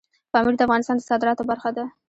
پامیر 0.31 0.55
د 0.57 0.61
افغانستان 0.67 0.97
د 0.97 1.01
صادراتو 1.09 1.43
برخه 1.51 1.69
ده. 1.77 1.85